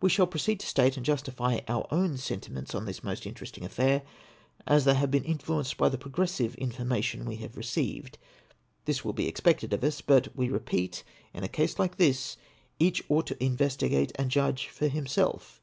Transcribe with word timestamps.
We 0.00 0.08
shall 0.08 0.26
proceed 0.26 0.60
to 0.60 0.66
state 0.66 0.96
and 0.96 1.04
justify 1.04 1.60
our 1.68 1.86
own 1.92 2.16
sentiments 2.16 2.74
on 2.74 2.86
this 2.86 3.04
most 3.04 3.26
interesting 3.26 3.62
affair, 3.62 4.04
as 4.66 4.86
they 4.86 4.94
have 4.94 5.10
been 5.10 5.22
influenced 5.24 5.76
by 5.76 5.90
the 5.90 5.98
progressive 5.98 6.54
information 6.54 7.26
we 7.26 7.36
have 7.36 7.58
received. 7.58 8.16
This 8.86 9.04
will 9.04 9.12
be 9.12 9.28
expected 9.28 9.74
of 9.74 9.84
us; 9.84 10.00
but, 10.00 10.34
we 10.34 10.48
repeat, 10.48 11.04
in 11.34 11.44
a 11.44 11.46
case 11.48 11.78
like 11.78 11.98
this, 11.98 12.38
each 12.78 13.02
ought 13.10 13.26
to 13.26 13.44
investigate 13.44 14.12
and 14.14 14.30
judge 14.30 14.68
for 14.68 14.88
himself. 14.88 15.60